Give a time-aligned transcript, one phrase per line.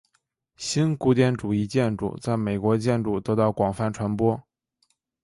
[0.57, 4.41] 新古典主义建筑在美国建筑得到广泛传播。